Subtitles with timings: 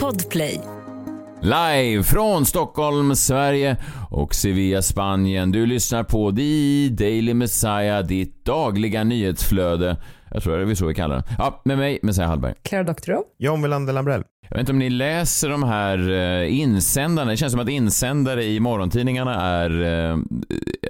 [0.00, 0.60] Podplay.
[1.42, 3.76] Live från Stockholm, Sverige
[4.10, 5.52] och Sevilla, Spanien.
[5.52, 9.96] Du lyssnar på The Daily Messiah, ditt dagliga nyhetsflöde.
[10.30, 11.24] Jag tror det är så vi kallar den.
[11.38, 12.54] Ja, med mig, Messiah Hallberg.
[12.62, 13.22] Clara Doktorow.
[13.38, 14.22] John Wilander Lambrell.
[14.48, 17.30] Jag vet inte om ni läser de här uh, insändarna.
[17.30, 20.18] Det känns som att insändare i morgontidningarna är uh,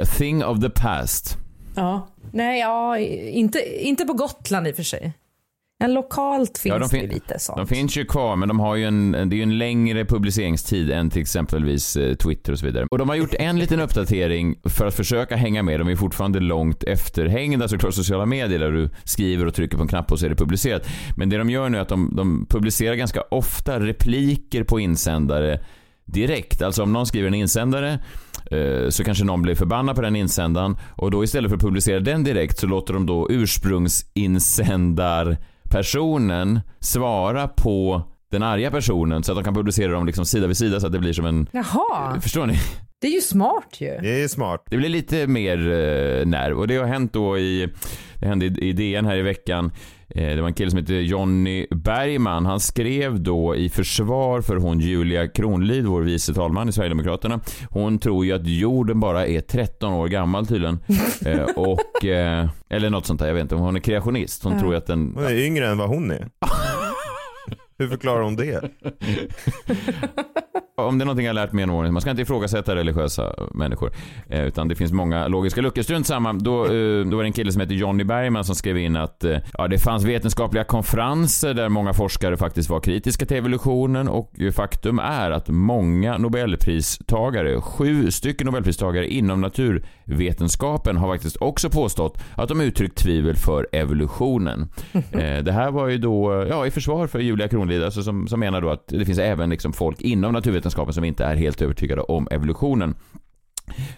[0.02, 1.36] a thing of the past.
[1.74, 2.08] Ja.
[2.32, 5.12] Nej, ja, inte, inte på Gotland i och för sig.
[5.84, 7.56] Men lokalt finns Ja, de det lite sånt.
[7.56, 10.90] De finns ju kvar, men de har ju en, det är ju en längre publiceringstid
[10.90, 12.86] än till exempelvis eh, Twitter och så vidare.
[12.90, 15.80] Och de har gjort en liten uppdatering för att försöka hänga med.
[15.80, 19.88] De är fortfarande långt efterhängda såklart sociala medier där du skriver och trycker på en
[19.88, 20.86] knapp och så är det publicerat.
[21.16, 25.60] Men det de gör nu är att de, de publicerar ganska ofta repliker på insändare
[26.04, 26.62] direkt.
[26.62, 27.98] Alltså om någon skriver en insändare
[28.50, 32.00] eh, så kanske någon blir förbannad på den insändaren och då istället för att publicera
[32.00, 35.38] den direkt så låter de då ursprungsinsändar
[35.74, 40.56] personen svara på den arga personen så att de kan publicera dem liksom sida vid
[40.56, 41.46] sida så att det blir som en...
[41.52, 42.58] Jaha, Förstår ni?
[43.00, 43.98] det är ju smart ju.
[44.02, 44.62] Det är smart.
[44.70, 47.68] Det blir lite mer eh, nerv och det har hänt då i,
[48.20, 49.72] det hände i, i DN här i veckan.
[50.14, 52.46] Eh, det var en kille som heter Jonny Bergman.
[52.46, 57.40] Han skrev då i försvar för hon Julia Kronlid, vår vice talman i Sverigedemokraterna.
[57.70, 60.78] Hon tror ju att jorden bara är 13 år gammal tydligen.
[61.26, 63.54] Eh, och, eh, eller något sånt där, jag vet inte.
[63.54, 64.44] Hon är kreationist.
[64.44, 64.58] Hon Ja.
[64.60, 65.12] tror ju att den...
[65.14, 66.28] Hon är yngre än vad hon är.
[67.78, 68.70] Hur förklarar hon det?
[70.76, 73.34] Om det är någonting jag har lärt mig genom åren, man ska inte ifrågasätta religiösa
[73.50, 73.92] människor.
[74.28, 75.82] Eh, utan det finns många logiska luckor.
[75.82, 76.32] Strunt samma.
[76.32, 79.24] Då, eh, då var det en kille som heter Johnny Bergman som skrev in att
[79.24, 84.32] eh, ja, det fanns vetenskapliga konferenser där många forskare faktiskt var kritiska till evolutionen och
[84.52, 92.48] faktum är att många nobelpristagare, sju stycken nobelpristagare inom naturvetenskapen har faktiskt också påstått att
[92.48, 94.68] de uttryckt tvivel för evolutionen.
[95.44, 98.60] Det här var ju då ja, i försvar för Julia Kronlid alltså som, som menar
[98.60, 102.28] då att det finns även liksom folk inom naturvetenskapen som inte är helt övertygade om
[102.30, 102.94] evolutionen.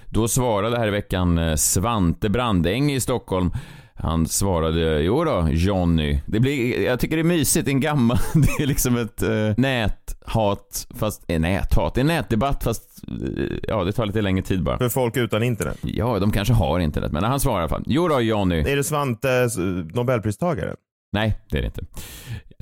[0.06, 3.50] Då svarade här i veckan eh, Svante Brandäng i Stockholm
[3.99, 6.21] han svarade, jo då, Johnny.
[6.26, 10.87] Det blir, jag tycker det är mysigt, en gammal, det är liksom ett eh, näthat,
[10.94, 14.62] fast, eh, näthat, det är en nätdebatt fast, eh, ja det tar lite längre tid
[14.62, 14.78] bara.
[14.78, 15.78] För folk utan internet.
[15.82, 17.84] Ja, de kanske har internet, men han svarar i alla fall.
[17.87, 18.59] Jo då, Johnny.
[18.59, 20.75] Är det Svantes eh, nobelpristagare?
[21.12, 21.84] Nej, det är det inte.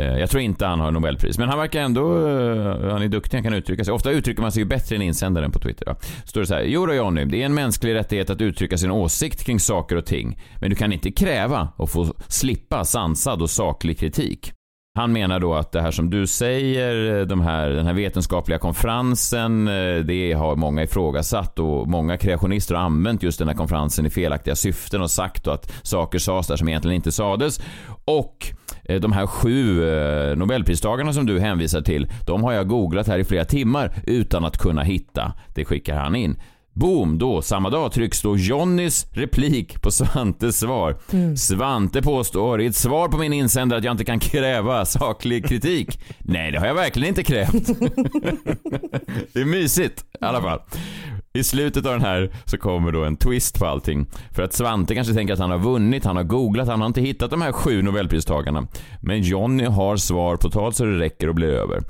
[0.00, 3.36] Eh, jag tror inte han har Nobelpris, men han verkar ändå, eh, han är duktig,
[3.36, 3.94] han kan uttrycka sig.
[3.94, 5.86] Ofta uttrycker man sig ju bättre än insändaren på Twitter.
[5.86, 5.96] Då.
[6.24, 8.90] Står det så här, jo då Johnny, det är en mänsklig rättighet att uttrycka sin
[8.90, 10.38] åsikt kring saker och ting.
[10.60, 14.52] Men du kan inte kräva att få slippa sansad och saklig kritik.
[14.96, 19.68] Han menar då att det här som du säger, de här, den här vetenskapliga konferensen,
[19.68, 24.10] eh, det har många ifrågasatt och många kreationister har använt just den här konferensen i
[24.10, 27.60] felaktiga syften och sagt då att saker sades där som egentligen inte sades.
[28.04, 28.46] Och
[28.84, 33.18] eh, de här sju eh, nobelpristagarna som du hänvisar till, de har jag googlat här
[33.18, 35.32] i flera timmar utan att kunna hitta.
[35.54, 36.36] Det skickar han in.
[36.74, 37.18] Boom!
[37.18, 40.96] Då, samma dag trycks då Johnnys replik på Svantes svar.
[41.36, 46.00] Svante påstår i ett svar på min insändare att jag inte kan kräva saklig kritik.
[46.18, 47.52] Nej, det har jag verkligen inte krävt.
[49.32, 50.60] det är mysigt i alla fall.
[51.32, 54.06] I slutet av den här så kommer då en twist på allting.
[54.32, 57.00] För att Svante kanske tänker att han har vunnit, han har googlat, han har inte
[57.00, 58.66] hittat de här sju nobelpristagarna.
[59.00, 61.82] Men Johnny har svar på tal så det räcker och blir över.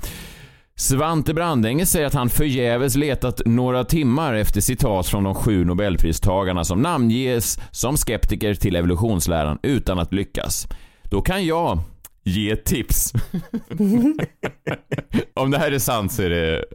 [0.77, 6.63] Svante Brandänge säger att han förgäves letat några timmar efter citat från de sju nobelpristagarna
[6.63, 10.67] som namnges som skeptiker till evolutionsläran utan att lyckas.
[11.03, 11.79] Då kan jag
[12.23, 13.13] ge ett tips.
[15.33, 16.65] Om det här är sant så är det,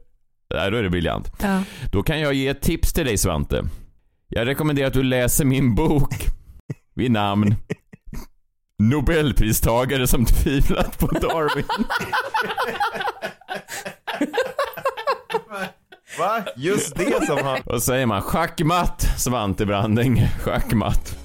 [0.54, 1.32] nej, då är det briljant.
[1.42, 1.62] Ja.
[1.92, 3.64] Då kan jag ge ett tips till dig Svante.
[4.28, 6.14] Jag rekommenderar att du läser min bok
[6.94, 7.54] vid namn
[8.78, 11.64] Nobelpristagare som tvivlat på Darwin.
[16.18, 16.44] Va?
[16.56, 17.58] Just det som han...
[17.64, 18.22] Vad säger man?
[18.22, 20.28] Schackmatt, Svante Branding.
[20.44, 21.16] Schackmatt.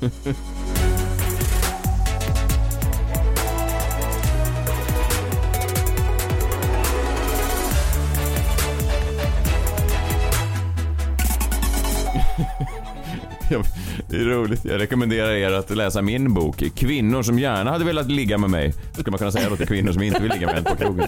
[14.09, 14.65] Det är roligt.
[14.65, 18.73] Jag rekommenderar er att läsa min bok Kvinnor som gärna hade velat ligga med mig.
[18.93, 21.07] Skulle man kunna säga då till kvinnor som inte vill ligga med en på krogen.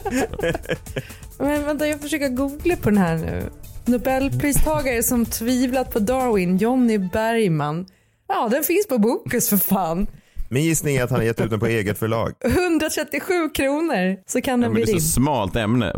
[1.40, 3.44] Men vänta, jag försöker googla på den här nu.
[3.86, 7.86] Nobelpristagare som tvivlat på Darwin, Johnny Bergman.
[8.28, 10.08] Ja, den finns på Bokus för fan.
[10.50, 12.34] Min gissning är att han har gett ut den på eget förlag.
[12.46, 15.02] 137 kronor så kan den Men bli det är din.
[15.02, 15.94] så smalt ämne.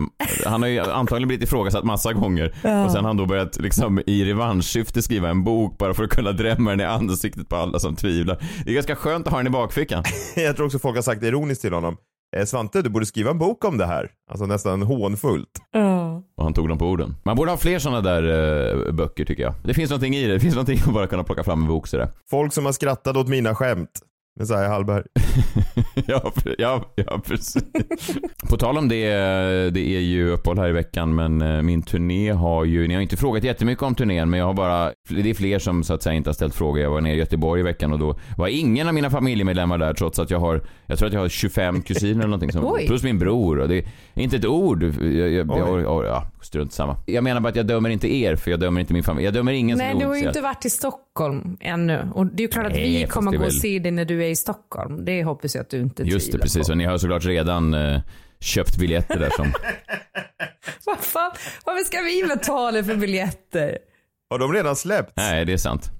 [0.45, 2.55] Han har ju antagligen blivit ifrågasatt massa gånger.
[2.63, 2.85] Ja.
[2.85, 6.09] Och sen har han då börjat liksom i revanschsyfte skriva en bok bara för att
[6.09, 8.37] kunna drämma den i ansiktet på alla som tvivlar.
[8.65, 10.03] Det är ganska skönt att ha den i bakfickan.
[10.35, 11.97] Jag tror också folk har sagt ironiskt till honom.
[12.37, 14.09] eh, Svante du borde skriva en bok om det här.
[14.31, 15.49] Alltså nästan hånfullt.
[15.71, 16.23] Ja.
[16.37, 17.15] Och han tog dem på orden.
[17.23, 18.23] Man borde ha fler sådana där
[18.87, 19.53] eh, böcker tycker jag.
[19.63, 20.33] Det finns någonting i det.
[20.33, 22.07] Det finns någonting att bara kunna plocka fram en bok sådär.
[22.29, 23.89] Folk som har skrattat åt mina skämt.
[24.39, 25.03] Messiah Hallberg.
[26.07, 27.63] ja, ja, ja, precis.
[28.49, 29.05] På tal om det,
[29.69, 33.01] det är ju uppehåll här i veckan men eh, min turné har ju, ni har
[33.01, 36.03] inte frågat jättemycket om turnén men jag har bara, det är fler som så att
[36.03, 36.81] säga inte har ställt frågor.
[36.81, 39.93] Jag var nere i Göteborg i veckan och då var ingen av mina familjemedlemmar där
[39.93, 42.87] trots att jag har, jag tror att jag har 25 kusiner eller någonting som, Oj.
[42.87, 43.77] plus min bror och det
[44.13, 44.83] är inte ett ord.
[44.83, 46.95] Jag, jag, jag, jag, ja, strunt samma.
[47.05, 49.25] Jag menar bara att jag dömer inte er för jag dömer inte min familj.
[49.25, 52.07] Jag dömer ingen Nej, som du är har ju inte varit i Stockholm ännu.
[52.15, 54.05] Och det är ju klart att Nej, vi fast kommer gå och se dig när
[54.05, 55.05] du är i Stockholm.
[55.05, 56.67] Det hoppas jag att du inte Just det, tvivlar precis.
[56.67, 56.71] på.
[56.71, 58.01] Och ni har såklart redan eh,
[58.39, 59.45] köpt biljetter där som
[60.85, 61.31] Vad fan,
[61.65, 63.77] varför ska vi betala för biljetter?
[64.29, 65.13] Har de redan släppt?
[65.15, 65.91] Nej, det är sant.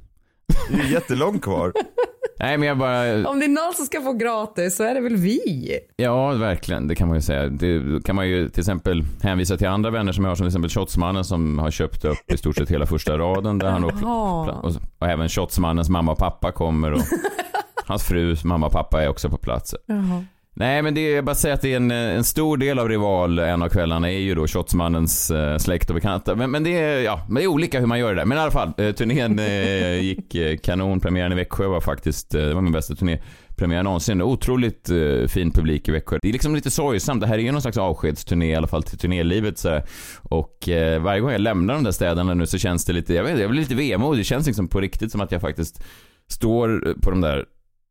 [0.70, 1.74] Det är jättelångt kvar.
[2.40, 3.28] Nej, men jag bara...
[3.28, 5.80] Om det är någon som ska få gratis så är det väl vi?
[5.96, 6.88] Ja, verkligen.
[6.88, 7.48] Det kan man ju säga.
[7.48, 10.48] Det kan man ju till exempel hänvisa till andra vänner som jag har, som till
[10.48, 14.52] exempel Shotsmannen som har köpt upp i stort sett hela första raden där han Jaha.
[14.64, 17.02] och, och även Shotsmannens mamma och pappa kommer och
[17.90, 19.76] hans frus mamma och pappa är också på plats.
[19.86, 20.26] Jaha.
[20.60, 22.90] Nej, men det är jag bara säga att det är en, en stor del av
[22.90, 26.36] Rival en av kvällarna är ju då Shotsmannens eh, släkt och bekanta.
[26.36, 28.26] Men, men det är, ja, men det är olika hur man gör det där.
[28.26, 31.00] Men i alla fall, eh, turnén eh, gick eh, kanon.
[31.00, 33.20] Premiären i Växjö var faktiskt, eh, det var min bästa turné
[33.56, 34.22] premiär någonsin.
[34.22, 36.18] Otroligt eh, fin publik i Växjö.
[36.22, 37.22] Det är liksom lite sorgsamt.
[37.22, 39.84] Det här är ju någon slags avskedsturné i alla fall till turnélivet så här.
[40.22, 40.70] Och
[41.02, 43.42] varje gång jag lämnar de där städerna nu så känns det lite, jag vet inte,
[43.42, 44.20] jag blir lite vemodig.
[44.20, 45.84] Det känns liksom på riktigt som att jag faktiskt
[46.28, 47.46] står på de där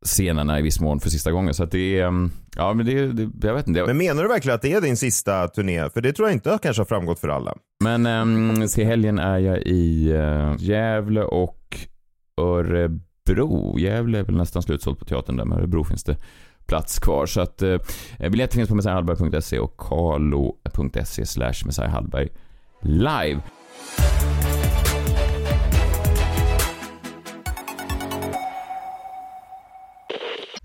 [0.05, 1.53] scenerna i viss mån för sista gången.
[1.53, 3.85] Så att det är, mm, ja men det, det jag vet inte.
[3.85, 5.89] Men menar du verkligen att det är din sista turné?
[5.89, 7.55] För det tror jag inte kanske har framgått för alla.
[7.83, 11.77] Men um, till helgen är jag i uh, Gävle och
[12.41, 13.79] Örebro.
[13.79, 16.17] Gävle är väl nästan slutsålt på teatern där, men Örebro finns det
[16.65, 17.25] plats kvar.
[17.25, 17.79] Så att uh,
[18.19, 22.29] biljetter finns på messiahallberg.se och carlo.se slash messiahallberg
[22.81, 23.41] live.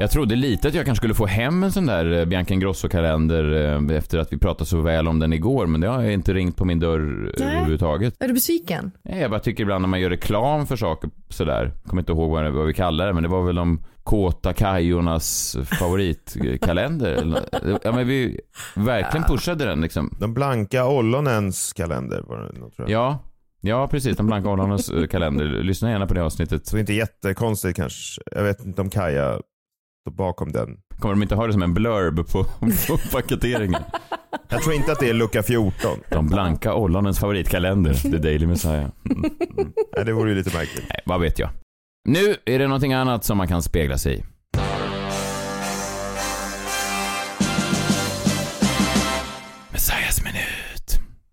[0.00, 3.74] Jag trodde lite att jag kanske skulle få hem en sån där eh, Bianca Ingrosso-kalender
[3.90, 6.56] eh, efter att vi pratade så väl om den igår, men det har inte ringt
[6.56, 7.48] på min dörr Nej.
[7.56, 8.14] överhuvudtaget.
[8.22, 8.90] Är du besviken?
[9.04, 12.30] Nej, jag bara tycker ibland när man gör reklam för saker sådär, kommer inte ihåg
[12.30, 17.42] vad, det- vad vi kallar det, men det var väl de kåta Kajornas favoritkalender.
[17.82, 18.40] ja, men vi
[18.76, 20.16] verkligen pushade den liksom.
[20.20, 22.90] De blanka ollonens kalender var det tror jag.
[22.90, 23.18] Ja,
[23.60, 25.44] ja precis, den blanka eh, kalender.
[25.44, 26.66] Lyssna gärna på det avsnittet.
[26.66, 28.22] Så inte jättekonstigt kanske.
[28.30, 29.40] Jag vet inte om Kaja
[30.08, 30.78] står bakom den.
[30.98, 32.44] Kommer de inte ha det som en blurb på,
[32.88, 33.82] på paketeringen?
[34.48, 35.98] Jag tror inte att det är lucka 14.
[36.10, 38.90] De blanka ollonens favoritkalender, The Daily Messiah.
[39.10, 39.30] Mm.
[39.58, 39.72] Mm.
[39.96, 40.84] Nej, det vore ju lite märkligt.
[40.88, 41.50] Nej, vad vet jag.
[42.08, 44.24] Nu är det någonting annat som man kan spegla sig i.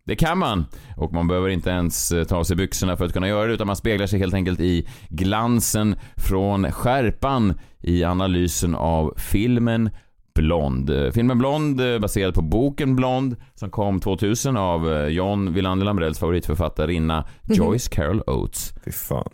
[0.06, 0.66] Det kan man.
[0.98, 3.54] Och man behöver inte ens eh, ta av sig byxorna för att kunna göra det,
[3.54, 9.90] utan man speglar sig helt enkelt i glansen från skärpan i analysen av filmen
[10.36, 10.90] Blond.
[10.90, 16.20] Eh, Filmen Blond eh, baserad på boken Blond som kom 2000 av John Wilander Lambrells
[16.20, 18.74] favoritförfattarinna Joyce Carol Oates.
[18.86, 19.30] Fy fan.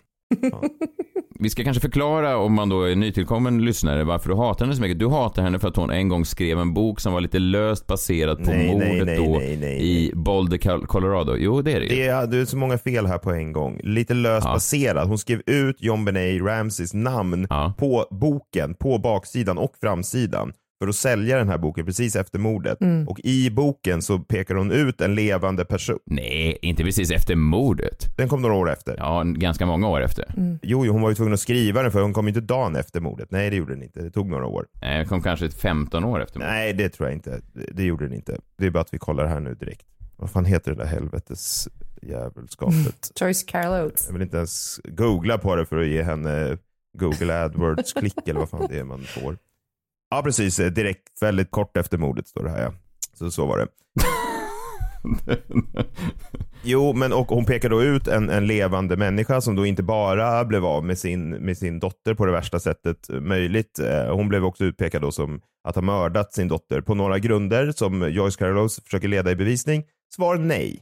[1.40, 4.82] Vi ska kanske förklara om man då är nytillkommen lyssnare varför du hatar henne så
[4.82, 5.00] mycket.
[5.00, 7.88] Du hatar henne för att hon en gång skrev en bok som var lite löst
[7.88, 11.36] baserad på Nej, mordet nej, då nej, i Boulder, Col- Colorado.
[11.38, 11.96] Jo, det är det ju.
[11.96, 13.80] Det är, det är så många fel här på en gång.
[13.84, 14.54] Lite löst Ja.
[14.54, 15.08] baserad.
[15.08, 17.74] Hon skrev ut John Benet Ramseys namn Ja.
[17.78, 22.78] på boken, på baksidan och framsidan för att sälja den här boken precis efter mordet.
[23.08, 26.00] Och i boken så pekar hon ut en levande person.
[26.06, 28.18] Nej, inte precis efter mordet.
[28.18, 28.96] Den kom några år efter.
[28.98, 30.26] Ja, ganska många år efter.
[30.62, 33.00] Jo, jo, hon var ju tvungen att skriva den för hon kom inte dagen efter
[33.00, 33.32] mordet.
[33.32, 34.02] Nej, det gjorde den inte.
[34.02, 34.68] Det tog några år.
[34.82, 36.54] Nej, det kom kanske 15 år efter mordet.
[36.54, 37.42] Nej, det tror jag inte.
[37.72, 38.38] Det, gjorde den inte.
[38.58, 39.86] Det är bara att vi kollar här nu direkt.
[40.16, 41.70] Vad fan heter det där helvetes
[42.02, 43.12] djävulskapet?
[43.22, 44.06] Joyce Carol Oates.
[44.06, 46.58] Jag vill inte ens googla på det för att ge henne
[46.98, 49.38] Google AdWords-klick eller vad fan det är man får.
[50.12, 50.56] Ja, precis.
[50.56, 52.74] Direkt, väldigt kort efter mordet står det här ja.
[53.14, 53.68] Så så var det.
[56.64, 60.46] Jo, men och hon pekar då ut en, en levande människa som då inte bara
[60.46, 63.80] blev av med sin, med sin dotter på det värsta sättet möjligt.
[63.80, 67.72] Eh, hon blev också utpekad då som att ha mördat sin dotter på några grunder
[67.72, 69.84] som Joyce Carolus försöker leda i bevisning.
[70.16, 70.82] Svar nej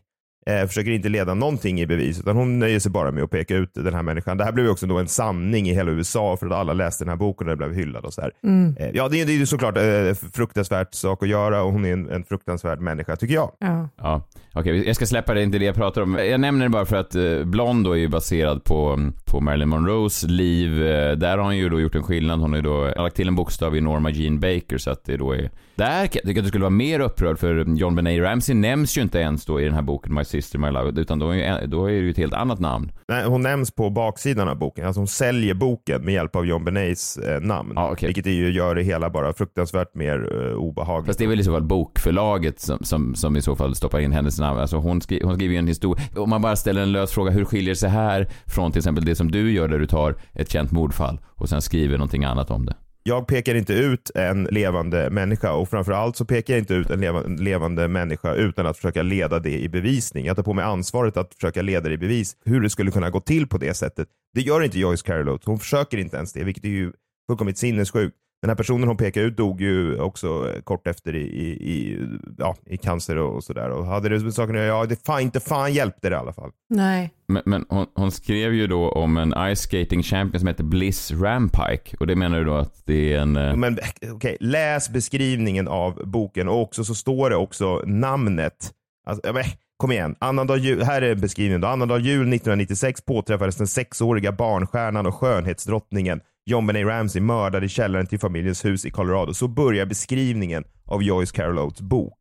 [0.61, 3.55] eh, försöker inte leda någonting i bevis utan hon nöjer sig bara med att peka
[3.55, 4.37] ut den här människan.
[4.37, 7.09] Det här blev också då en sanning i hela USA för att alla läste den
[7.09, 8.31] här boken och den blev hyllad och så här.
[8.43, 8.75] Mm.
[8.79, 11.85] Eh, ja, det, är- det är ju såklart eh, fruktansvärt sak att göra och hon
[11.85, 13.51] är en, en fruktansvärd människa tycker jag.
[13.59, 13.89] Ja.
[13.97, 14.21] Ja,
[14.53, 16.13] okej, jag ska släppa det, inte det jag pratar om.
[16.15, 19.69] Jag nämner det bara för att eh, Blond då är ju baserad på, på Marilyn
[19.69, 20.83] Monroes liv.
[20.87, 22.39] Eh, där har hon ju då gjort en skillnad.
[22.39, 25.17] Hon har ju då lagt till en bokstav i Norma Jean Baker så att det
[25.17, 25.49] då är...
[25.79, 28.97] Där kan jag tycka att du skulle vara mer upprörd för John Benet Ramsey nämns
[28.97, 31.67] ju inte ens då i den här boken My Sister My Love utan då är,
[31.67, 32.91] då är det ju ett helt annat namn.
[33.07, 36.65] Nej, hon nämns på baksidan av boken, alltså hon säljer boken med hjälp av John
[36.65, 37.73] Benets eh, namn.
[37.75, 38.07] Ja, okej.
[38.07, 41.07] Vilket ju gör det hela bara fruktansvärt mer eh, obehagligt.
[41.07, 43.99] Fast det är väl i så fall bokförlaget som, som, som i så fall stoppar
[43.99, 44.59] in hennes namn.
[44.59, 46.03] Alltså hon, skri, hon skriver ju en historia.
[46.15, 49.15] Om man bara ställer en lös fråga, hur skiljer sig här från till exempel det
[49.15, 52.65] som du gör där du tar ett känt mordfall och sen skriver någonting annat om
[52.65, 52.75] det?
[53.03, 57.35] Jag pekar inte ut en levande människa och framförallt så pekar jag inte ut en
[57.35, 60.25] levande människa utan att försöka leda det i bevisning.
[60.25, 63.09] Jag tar på mig ansvaret att försöka leda det i bevis hur det skulle kunna
[63.09, 64.07] gå till på det sättet.
[64.33, 65.45] Det gör inte Joyce Carol Oates.
[65.45, 66.91] Hon försöker inte ens det, vilket är ju
[67.29, 68.15] fullkomligt sinnessjukt.
[68.41, 71.99] Den här personen hon pekar ut dog ju också eh, kort efter i, i, i,
[72.37, 73.69] ja, i cancer och, sådär.
[73.69, 76.17] Och hade det med saken att göra, ja, det fan, inte fan hjälpte det i
[76.19, 76.51] alla fall.
[76.69, 77.13] Nej.
[77.27, 81.11] Men, men hon, hon skrev ju då om en ice skating champion som heter Bliss
[81.11, 83.35] Rampike och det menar du då att det är en...
[83.37, 83.77] eh, Men
[84.11, 88.71] okej, läs beskrivningen av boken och också så står det också namnet.
[89.07, 89.43] Alltså, ja, men,
[89.77, 91.67] kom igen, annandag jul, här är beskrivningen då.
[91.67, 98.07] Annandag jul 1996 påträffades den sexåriga barnstjärnan och skönhetsdrottningen John Benet Ramsey mördad i källaren
[98.07, 99.33] till familjens hus i Colorado.
[99.33, 102.19] Så börjar beskrivningen av Joyce Carol Oates bok.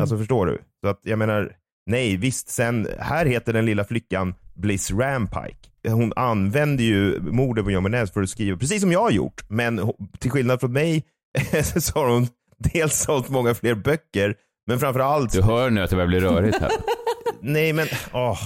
[0.00, 0.58] Alltså förstår du?
[0.84, 1.52] Så att jag menar,
[1.86, 5.68] nej visst, sen, här heter den lilla flickan Bliss Rampike.
[5.88, 9.42] Hon använder ju mordet på John Benet för att skriva, precis som jag har gjort,
[9.48, 11.04] men till skillnad från mig
[11.76, 12.26] så har hon
[12.58, 14.34] dels sålt många fler böcker,
[14.66, 16.70] men framförallt, Du hör nu att det börjar bli rörigt här.
[17.40, 18.40] nej men, åh.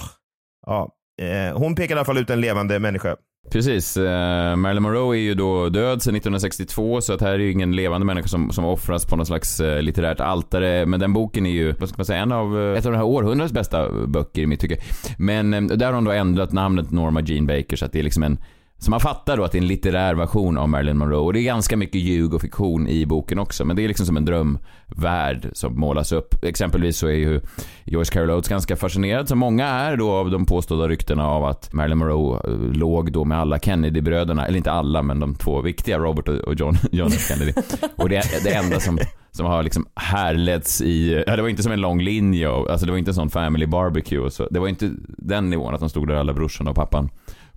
[0.65, 0.89] Ja,
[1.21, 3.15] eh, hon pekar i alla fall ut en levande människa.
[3.51, 3.97] Precis.
[3.97, 7.75] Eh, Marilyn Monroe är ju då död sedan 1962 så att här är ju ingen
[7.75, 10.85] levande människa som, som offras på någon slags eh, litterärt altare.
[10.85, 12.97] Men den boken är ju, vad ska man säga, en av, eh, ett av det
[12.97, 14.77] här århundradets bästa böcker i mitt tycke.
[15.17, 18.23] Men där har hon då ändrat namnet Norma Jean Baker så att det är liksom
[18.23, 18.37] en
[18.77, 21.39] så man fattar då att det är en litterär version av Marilyn Monroe och det
[21.39, 24.25] är ganska mycket ljug och fiktion i boken också men det är liksom som en
[24.25, 26.43] drömvärld som målas upp.
[26.43, 27.41] Exempelvis så är ju
[27.85, 31.73] Joyce Carol Oates ganska fascinerad som många är då av de påstådda ryktena av att
[31.73, 35.97] Marilyn Monroe eh, låg då med alla Kennedy-bröderna, eller inte alla men de två viktiga,
[35.99, 37.53] Robert och- John, John F Kennedy.
[37.95, 38.99] Och det är det enda som
[39.31, 42.91] som har liksom härletts i, ja det var inte som en lång linje, alltså det
[42.91, 44.47] var inte en sån family barbecue och så.
[44.51, 47.09] Det var inte den nivån att de stod där alla brorsorna och pappan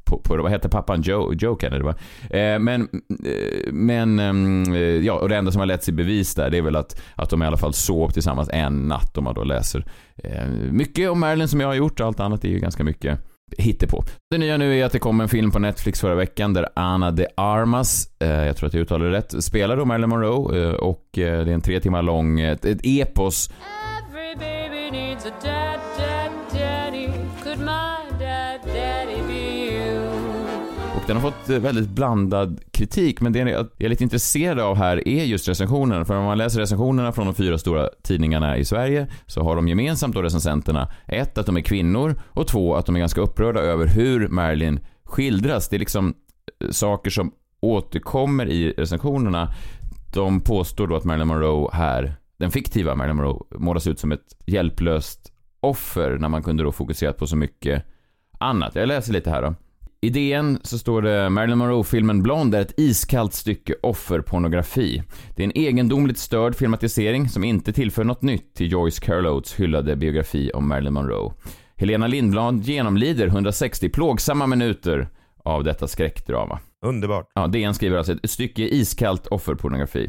[0.08, 1.02] på, på vad hette pappan?
[1.02, 1.94] Joe, Joe Kennedy va?
[2.30, 2.88] Eh, men,
[3.24, 4.18] eh, men
[4.74, 7.02] eh, ja, och det enda som har letts i bevis där det är väl att,
[7.14, 9.84] att de i alla fall sov tillsammans en natt om man då läser
[10.24, 13.18] eh, mycket om Marilyn som jag har gjort, allt annat är ju ganska mycket
[13.58, 14.04] hittepå.
[14.30, 17.10] Det nya nu är att det kom en film på Netflix förra veckan där Ana
[17.10, 20.74] de Armas, eh, jag tror att jag uttalar det rätt, spelar då Marilyn Monroe eh,
[20.74, 23.50] och eh, det är en tre timmar lång, eh, ett, ett epos
[24.10, 25.67] Every baby needs a dad,
[31.08, 35.08] den har fått eh, väldigt blandad kritik, men det jag är lite intresserad av här
[35.08, 36.04] är just recensionerna.
[36.04, 39.68] För om man läser recensionerna från de fyra stora tidningarna i Sverige så har de
[39.68, 43.60] gemensamt då recensenterna ett, att de är kvinnor och två, att de är ganska upprörda
[43.60, 45.68] över hur Marilyn skildras.
[45.68, 46.14] Det är liksom
[46.60, 49.54] eh, saker som återkommer i recensionerna.
[50.14, 54.36] De påstår då att Marilyn Monroe här, den fiktiva Marilyn Monroe, målas ut som ett
[54.46, 57.84] hjälplöst offer när man kunde då fokusera på så mycket
[58.38, 58.74] annat.
[58.74, 59.54] Jag läser lite här då.
[60.00, 65.02] I DN så står det Marilyn Monroe-filmen Blond är ett iskallt stycke offerpornografi.
[65.36, 69.54] Det är en egendomligt störd filmatisering som inte tillför något nytt till Joyce Carol Oates
[69.54, 71.32] hyllade biografi om Marilyn Monroe.
[71.76, 75.08] Helena Lindblad genomlider 160 plågsamma minuter
[75.44, 76.58] av detta skräckdrama.
[76.86, 77.26] Underbart.
[77.34, 80.08] Ja, DN skriver alltså ett stycke iskallt offerpornografi.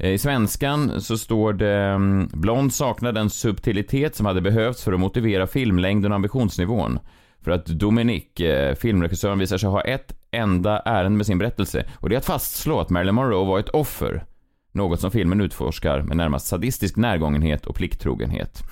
[0.00, 4.92] Eh, I svenskan så står det mm, Blond saknar den subtilitet som hade behövts för
[4.92, 6.98] att motivera filmlängden och ambitionsnivån.
[7.46, 12.08] För att Dominic, eh, filmregissören, visar sig ha ett enda ärende med sin berättelse och
[12.08, 14.24] det är att fastslå att Marilyn Monroe var ett offer.
[14.72, 18.62] Något som filmen utforskar med närmast sadistisk närgångenhet och plikttrogenhet.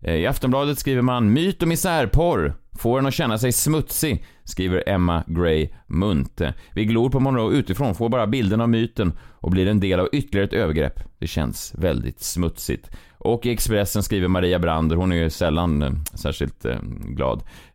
[0.00, 4.88] Eh, I Aftonbladet skriver man myt och misärporr Får en att känna sig smutsig, skriver
[4.88, 6.54] Emma Gray Munthe.
[6.72, 10.08] Vi glor på Monroe utifrån, får bara bilden av myten och blir en del av
[10.12, 11.00] ytterligare ett övergrepp.
[11.18, 12.90] Det känns väldigt smutsigt.
[13.18, 17.42] Och i Expressen skriver Maria Brander, hon är ju sällan eh, särskilt eh, glad.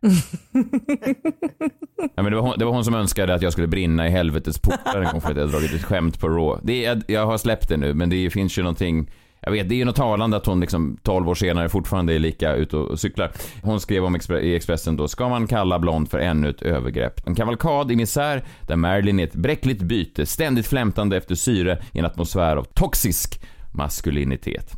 [2.14, 4.10] ja, men det, var hon, det var hon som önskade att jag skulle brinna i
[4.10, 6.60] helvetets portar en gång för att jag dragit ett skämt på rå.
[6.62, 9.10] Det är, jag har släppt det nu, men det finns ju någonting
[9.42, 12.18] jag vet, det är ju något talande att hon liksom 12 år senare fortfarande är
[12.18, 13.32] lika ute och cyklar.
[13.62, 17.26] Hon skrev om Expre i Expressen då, ska man kalla blond för ännu ett övergrepp?
[17.26, 21.98] En kavalkad i misär där Marilyn är ett bräckligt byte, ständigt flämtande efter syre i
[21.98, 23.40] en atmosfär av toxisk
[23.72, 24.76] maskulinitet.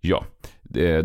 [0.00, 0.24] Ja,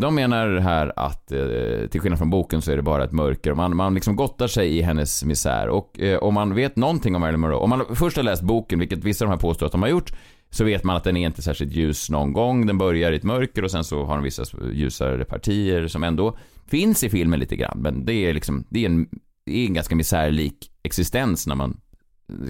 [0.00, 3.54] de menar här att eh, till skillnad från boken så är det bara ett mörker.
[3.54, 5.68] Man, man liksom gottar sig i hennes misär.
[5.68, 8.78] Och eh, om man vet någonting om Marilyn Monroe, om man först har läst boken,
[8.78, 10.12] vilket vissa av de här påstår att de har gjort,
[10.54, 12.66] så vet man att den är inte särskilt ljus någon gång.
[12.66, 16.36] Den börjar i ett mörker och sen så har den vissa ljusare partier som ändå
[16.66, 17.78] finns i filmen lite grann.
[17.78, 19.08] Men det är liksom, det är en,
[19.46, 21.80] det är en ganska misärlik existens när man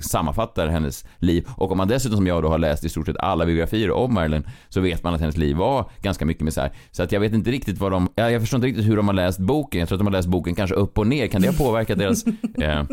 [0.00, 1.48] sammanfattar hennes liv.
[1.56, 4.14] Och om man dessutom som jag då har läst i stort sett alla biografier om
[4.14, 6.72] Marilyn så vet man att hennes liv var ganska mycket misär.
[6.90, 9.14] Så att jag vet inte riktigt vad de, jag förstår inte riktigt hur de har
[9.14, 9.78] läst boken.
[9.78, 11.26] Jag tror att de har läst boken kanske upp och ner.
[11.26, 12.26] Kan det ha påverkat deras,
[12.58, 12.84] eh,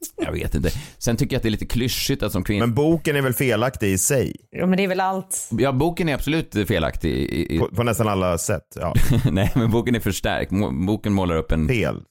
[0.16, 0.70] jag vet inte.
[0.98, 2.66] Sen tycker jag att det är lite klyschigt att som kvinna...
[2.66, 4.36] Men boken är väl felaktig i sig?
[4.50, 5.48] Ja men det är väl allt.
[5.58, 7.10] Ja, boken är absolut felaktig.
[7.10, 7.58] I, i...
[7.58, 8.94] På, på nästan alla sätt, ja.
[9.30, 10.50] Nej, men boken är förstärkt.
[10.86, 11.68] Boken målar upp en...
[11.68, 12.02] Fel.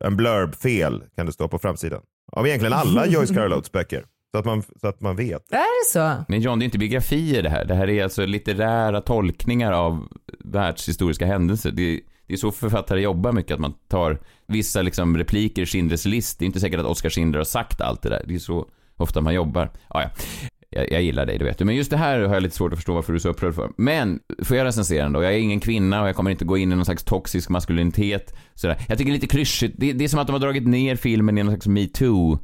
[0.00, 2.00] En blurb fel kan det stå på framsidan.
[2.32, 4.04] Av egentligen alla Joyce Carol Oates böcker.
[4.30, 5.52] Så att, man, så att man vet.
[5.52, 6.24] Är det så?
[6.28, 7.64] Men John, det är inte biografier det här.
[7.64, 10.08] Det här är alltså litterära tolkningar av
[10.44, 11.70] världshistoriska händelser.
[11.70, 16.08] Det, det är så författare jobbar mycket, att man tar vissa liksom repliker i Schindler's
[16.08, 16.38] list.
[16.38, 18.24] Det är inte säkert att Oskar Schindler har sagt allt det där.
[18.26, 19.70] Det är så ofta man jobbar.
[19.88, 20.10] Ja, ja.
[20.70, 21.64] Jag, jag, gillar dig, det vet du.
[21.64, 23.54] Men just det här har jag lite svårt att förstå varför du är så upprörd
[23.54, 23.70] för.
[23.76, 25.22] Men, får jag recensera den då?
[25.22, 28.34] Jag är ingen kvinna och jag kommer inte gå in i någon slags toxisk maskulinitet.
[28.54, 28.76] Sådär.
[28.88, 29.74] Jag tycker det är lite klyschigt.
[29.78, 32.38] Det, det är som att de har dragit ner filmen i någon slags metoo.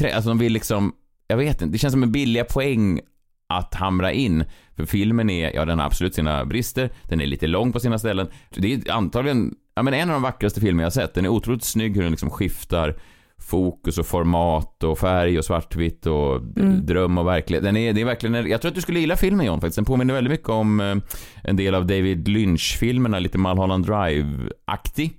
[0.00, 0.92] Eh, alltså de vill liksom,
[1.26, 3.00] jag vet inte, det känns som en billiga poäng
[3.48, 4.44] att hamra in.
[4.76, 7.98] För filmen är, ja den har absolut sina brister, den är lite lång på sina
[7.98, 8.28] ställen.
[8.50, 11.14] Det är antagligen, ja men en av de vackraste filmer jag sett.
[11.14, 12.96] Den är otroligt snygg hur den liksom skiftar
[13.38, 16.86] fokus och format och färg och svartvitt och mm.
[16.86, 17.64] dröm och verklighet.
[17.64, 19.76] Den är, det är verkligen, jag tror att du skulle gilla filmen John faktiskt.
[19.76, 20.96] Den påminner väldigt mycket om eh,
[21.42, 25.12] en del av David Lynch-filmerna, lite Mulholland Drive-aktig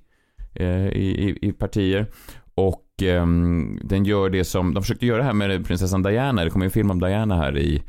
[0.53, 2.07] eh, i, i, i partier.
[2.55, 6.61] Och um, den gör det som, de försökte göra här med prinsessan Diana, det kom
[6.61, 7.83] en film om Diana här i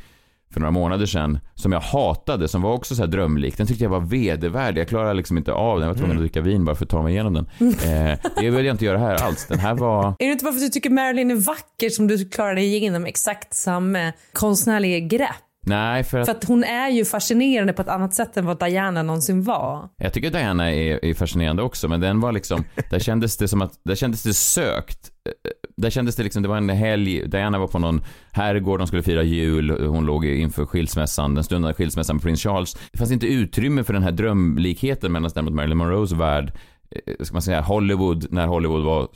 [0.56, 3.56] för några månader sedan som jag hatade, som var också så här drömlik.
[3.56, 4.80] Den tyckte jag var vedervärdig.
[4.80, 5.88] Jag klarade liksom inte av den.
[5.88, 7.46] Jag var tvungen att dricka vin bara för att ta mig igenom den.
[7.60, 9.46] Eh, det vill jag inte göra här alls.
[9.46, 10.06] Den här var...
[10.18, 12.76] Är det inte bara för att du tycker Marilyn är vacker som du klarar dig
[12.76, 15.30] igenom exakt samma konstnärliga grepp?
[15.66, 16.26] Nej, för att...
[16.26, 19.88] För att hon är ju fascinerande på ett annat sätt än vad Diana någonsin var.
[19.96, 23.62] Jag tycker Diana är, är fascinerande också, men den var liksom, där kändes det som
[23.62, 25.12] att, där kändes det sökt.
[25.76, 28.00] Där kändes det liksom, det var en helg, Diana var på någon
[28.32, 32.76] herrgård, de skulle fira jul, hon låg inför skilsmässan, den stundande skilsmässan med prins Charles.
[32.92, 36.52] Det fanns inte utrymme för den här drömlikheten medan däremot Marilyn Monroes värld
[36.90, 39.08] eh, ska man säga, Hollywood, när Hollywood var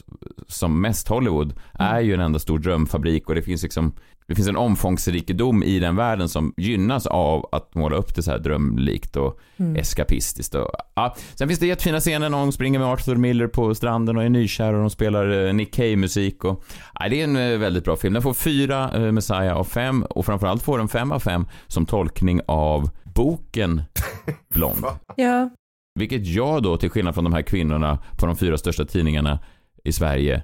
[0.49, 3.93] som mest Hollywood, är ju en enda stor drömfabrik och det finns liksom
[4.31, 8.31] det finns en omfångsrikedom i den världen som gynnas av att måla upp det så
[8.31, 9.77] här drömlikt och mm.
[9.77, 10.55] eskapistiskt.
[10.55, 11.17] Och, ja.
[11.35, 14.29] Sen finns det jättefina scener när hon springer med Arthur Miller på stranden och är
[14.29, 16.45] nykär och de spelar eh, Nick Cave-musik.
[16.45, 16.65] Och,
[17.01, 18.15] ja, det är en eh, väldigt bra film.
[18.15, 21.87] Den får fyra eh, Messiah av fem och framförallt får den fem av fem som
[21.87, 23.83] tolkning av boken
[24.55, 24.85] Blond.
[25.17, 25.51] ja.
[25.95, 29.39] Vilket jag då, till skillnad från de här kvinnorna på de fyra största tidningarna
[29.85, 30.43] i Sverige,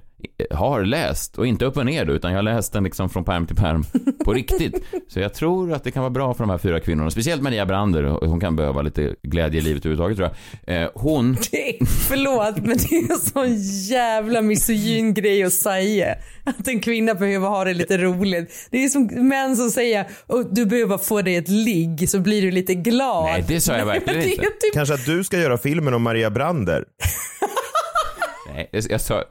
[0.51, 3.23] har läst och inte upp och ner då, utan jag har läst den liksom från
[3.23, 3.83] perm till perm
[4.25, 4.83] på riktigt.
[5.07, 7.65] Så jag tror att det kan vara bra för de här fyra kvinnorna, speciellt Maria
[7.65, 8.03] Brander.
[8.03, 10.29] Hon kan behöva lite glädje i livet överhuvudtaget tror
[10.65, 10.83] jag.
[10.83, 11.33] Eh, hon...
[11.51, 11.77] Det,
[12.09, 13.55] förlåt, men det är en sån
[13.89, 16.15] jävla misogyn grej att säga.
[16.43, 18.67] Att en kvinna behöver ha det lite roligt.
[18.71, 22.41] Det är som män som säger att du behöver få dig ett ligg så blir
[22.41, 23.25] du lite glad.
[23.25, 24.41] Nej, det sa jag verkligen inte.
[24.41, 24.73] Typ...
[24.73, 26.83] Kanske att du ska göra filmen om Maria Brander.
[28.53, 29.23] Nej, jag sa,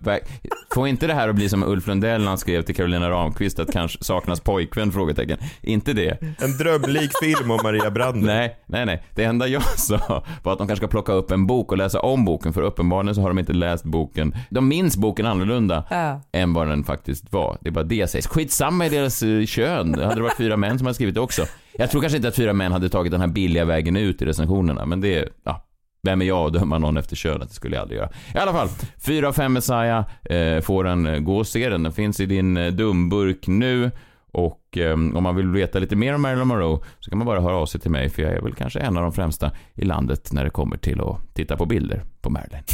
[0.74, 3.58] få inte det här att bli som Ulf Lundell när han skrev till Carolina Ramqvist
[3.58, 4.92] att kanske saknas pojkvän?
[4.92, 5.38] Frågetecken.
[5.62, 6.22] Inte det.
[6.38, 8.26] En drömlik film om Maria Brander.
[8.26, 9.02] Nej, nej, nej.
[9.14, 12.00] Det enda jag sa var att de kanske ska plocka upp en bok och läsa
[12.00, 14.34] om boken för uppenbarligen så har de inte läst boken.
[14.50, 16.20] De minns boken annorlunda ja.
[16.32, 17.58] än vad den faktiskt var.
[17.60, 18.28] Det är bara det jag säger.
[18.28, 19.92] Skitsamma i deras uh, kön.
[19.92, 21.46] Det hade varit fyra män som hade skrivit det också.
[21.78, 24.24] Jag tror kanske inte att fyra män hade tagit den här billiga vägen ut i
[24.24, 25.65] recensionerna, men det, ja,
[26.06, 27.48] vem är jag att döma någon efter könet?
[27.48, 28.10] Det skulle jag aldrig göra.
[28.34, 30.04] I alla fall, 4 av 5 Messiah.
[30.24, 31.82] Eh, får den, eh, gå och se den.
[31.82, 33.90] Den finns i din eh, dumburk nu.
[34.32, 37.40] Och eh, om man vill veta lite mer om Marilyn Monroe så kan man bara
[37.40, 39.84] höra av sig till mig för jag är väl kanske en av de främsta i
[39.84, 42.62] landet när det kommer till att titta på bilder på Marilyn.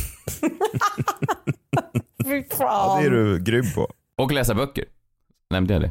[2.25, 3.89] Fy Ja, det är du grym på.
[4.17, 4.85] Och läsa böcker.
[5.51, 5.91] Nämnde jag det?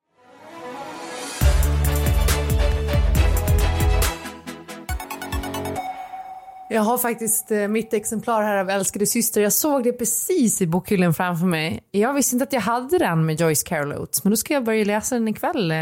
[6.73, 9.41] Jag har faktiskt eh, mitt exemplar här av Älskade syster.
[9.41, 11.83] Jag såg det precis i bokhyllan framför mig.
[11.91, 14.63] Jag visste inte att jag hade den med Joyce Carol Oates, men då ska jag
[14.63, 15.71] börja läsa den ikväll.
[15.71, 15.77] Eh,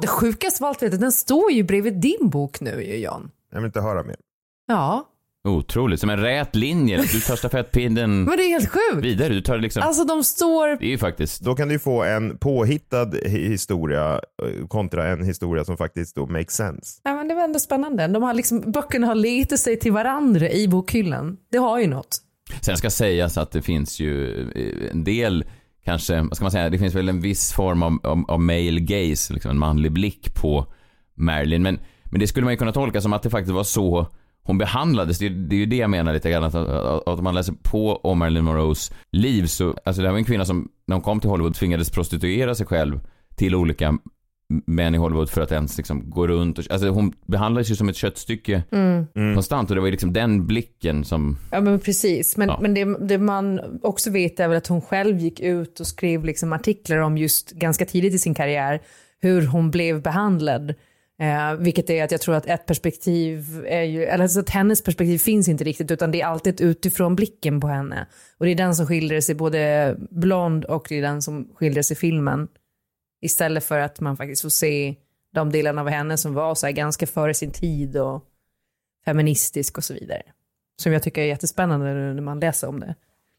[0.00, 3.30] Det sjukaste av allt vet jag, den står ju bredvid din bok nu ju John.
[3.50, 4.16] Jag vill inte höra mer.
[4.66, 5.04] Ja,
[5.48, 6.00] Otroligt.
[6.00, 6.96] Som en rät linje.
[7.12, 9.04] Du tar stafettpinnen men det är helt sjukt.
[9.04, 9.28] vidare.
[9.34, 9.82] Du tar liksom...
[9.82, 10.68] Alltså de står...
[10.68, 11.40] Det är ju faktiskt...
[11.40, 16.16] Då kan du ju få en påhittad hi- historia eh, kontra en historia som faktiskt
[16.16, 17.00] då makes sense.
[17.04, 18.06] Ja, men det var ändå spännande.
[18.06, 21.36] De har liksom, böckerna har letat sig till varandra i bokhyllan.
[21.52, 22.18] Det har ju något.
[22.60, 25.44] Sen ska sägas att det finns ju eh, en del,
[25.84, 28.80] kanske, vad ska man säga, det finns väl en viss form av, av, av male
[28.80, 30.66] gaze, liksom en manlig blick på
[31.16, 31.62] Marilyn.
[31.62, 34.06] Men, men det skulle man ju kunna tolka som att det faktiskt var så
[34.44, 35.18] hon behandlades.
[35.18, 37.54] Det, är- det är ju det jag menar lite grann, att, att, att man läser
[37.62, 41.02] på om Marilyn Monroes liv så, alltså det här var en kvinna som när hon
[41.02, 43.00] kom till Hollywood tvingades prostituera sig själv
[43.36, 43.98] till olika
[44.66, 47.88] män i Hollywood för att ens liksom gå runt och, alltså hon behandlades ju som
[47.88, 48.62] ett köttstycke
[49.34, 52.36] konstant och det var ju liksom den blicken som Ja men precis.
[52.36, 52.58] Men, Ja.
[52.62, 56.24] men det, det man också vet är väl att hon själv gick ut och skrev
[56.24, 58.80] liksom artiklar om just ganska tidigt i sin karriär
[59.20, 60.74] hur hon blev behandlad.
[61.22, 64.82] Eh, vilket är att jag tror att ett perspektiv är ju, eller alltså att hennes
[64.82, 68.06] perspektiv finns inte riktigt utan det är alltid utifrån blicken på henne.
[68.38, 71.90] Och det är den som skildrar sig både blond och det är den som skildras
[71.90, 72.48] i filmen.
[73.20, 74.94] Istället för att man faktiskt får se
[75.34, 78.24] de delarna av henne som var så här ganska före sin tid och
[79.04, 80.22] feministisk och så vidare.
[80.76, 82.94] Som jag tycker är jättespännande när man läser om det.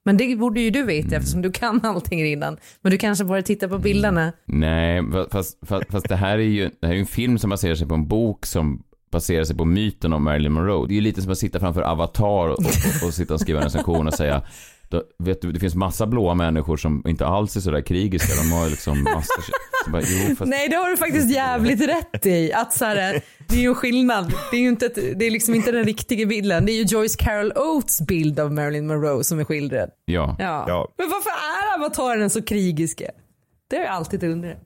[0.05, 2.57] Men det borde ju du veta eftersom du kan allting redan.
[2.81, 4.31] Men du kanske bara tittar på bilderna.
[4.45, 7.49] Nej, fa- fast, fast, fast det här är ju det här är en film som
[7.49, 10.87] baserar sig på en bok som baserar sig på myten om Marilyn Monroe.
[10.87, 13.59] Det är ju lite som att sitta framför Avatar och, och, och sitta och skriva
[13.59, 14.41] en recension och säga
[14.93, 18.33] då, vet du, det finns massa blåa människor som inte alls är sådär krigiska.
[18.43, 19.07] De har liksom.
[19.85, 22.53] Så bara, jo, fast, Nej, det har du faktiskt jävligt rätt i.
[22.53, 24.33] Att så här, det är ju en skillnad.
[24.51, 26.65] Det är ju inte, ett, det är liksom inte den riktiga bilden.
[26.65, 29.89] Det är ju Joyce Carol Oates bild av Marilyn Monroe som är skildrad.
[30.05, 30.35] ja.
[30.39, 30.65] Ja.
[30.67, 30.87] Ja.
[30.97, 33.05] Men varför är avataren så krigiska?
[33.69, 34.57] Det har jag alltid undrat.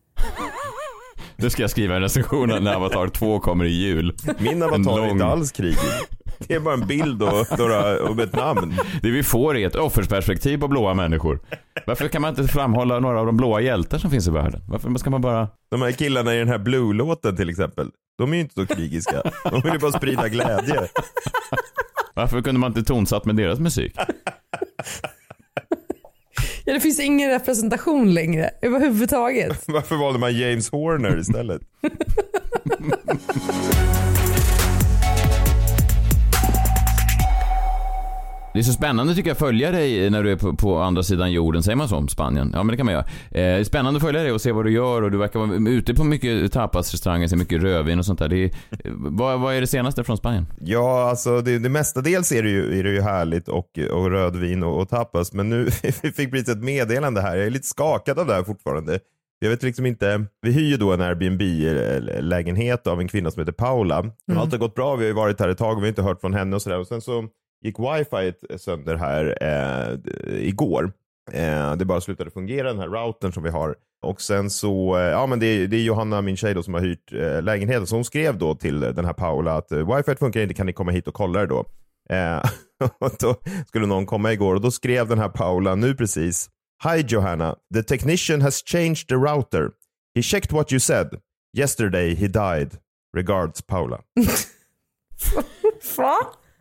[1.35, 4.15] Nu ska jag skriva en recension när Avatar 2 kommer i jul.
[4.39, 6.09] Min avatar är inte alls krigisk.
[6.39, 8.73] Det är bara en bild och, några, och ett namn.
[9.01, 11.39] Det vi får är ett offersperspektiv på blåa människor.
[11.85, 14.61] Varför kan man inte framhålla några av de blåa hjältar som finns i världen?
[14.67, 15.47] Varför ska man bara...
[15.71, 17.89] De här killarna i den här Blue-låten till exempel.
[18.17, 19.21] De är ju inte så krigiska.
[19.43, 20.87] De vill ju bara sprida glädje.
[22.13, 23.93] Varför kunde man inte tonsatt med deras musik?
[26.65, 29.63] Ja, det finns ingen representation längre överhuvudtaget.
[29.67, 31.61] Varför valde man James Horner istället?
[38.57, 41.03] Det är så spännande tycker jag att följa dig när du är på, på andra
[41.03, 42.51] sidan jorden, säger man så om Spanien?
[42.53, 43.05] Ja men det kan man göra.
[43.05, 45.39] Eh, det är spännande att följa dig och se vad du gör och du verkar
[45.39, 48.27] vara ute på mycket tapasrestauranger, se mycket rövin och sånt där.
[48.27, 50.45] Det är, eh, vad, vad är det senaste från Spanien?
[50.61, 54.63] Ja, alltså det, det mestadels är det ju, är det ju härligt och, och rödvin
[54.63, 55.33] och, och tapas.
[55.33, 55.63] Men nu
[56.01, 57.35] vi fick precis ett meddelande här.
[57.35, 58.99] Jag är lite skakad av det här fortfarande.
[59.39, 60.25] Jag vet liksom inte.
[60.41, 63.99] Vi hyr ju då en Airbnb-lägenhet av en kvinna som heter Paula.
[63.99, 64.13] Mm.
[64.37, 64.95] Allt har gått bra.
[64.95, 66.61] Vi har ju varit här ett tag och vi har inte hört från henne och
[66.61, 66.79] sådär.
[66.79, 67.27] Och sen så
[67.63, 69.97] gick wifi eh, sönder här eh,
[70.47, 70.91] igår.
[71.31, 73.75] Eh, det bara slutade fungera den här routern som vi har.
[74.05, 76.73] Och sen så, eh, ja men det, är- det är Johanna, min tjej då, som
[76.73, 77.87] har hyrt eh, lägenheten.
[77.87, 80.73] Så hon skrev då till den här Paula att eh, wifi funkar inte, kan ni
[80.73, 81.65] komma hit och kolla det då?
[82.09, 82.37] Eh,
[82.99, 83.35] och då
[83.67, 86.49] skulle någon komma igår och då skrev den här Paula nu precis.
[86.83, 89.69] Hi Johanna, the technician has changed the router.
[90.15, 91.07] He checked what you said.
[91.57, 92.71] Yesterday he died.
[93.17, 93.99] Regards Paula.
[95.97, 96.15] Va?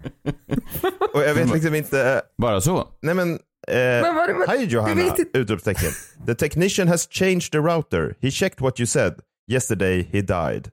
[1.14, 2.88] Och jag vet liksom inte, Bara så?
[3.02, 4.02] nej men Eh, Hi
[4.46, 5.16] jag Johanna!
[5.32, 5.92] Utropstecken.
[6.26, 8.14] The technician has changed the router.
[8.20, 9.14] He checked what you said.
[9.50, 10.70] Yesterday he died.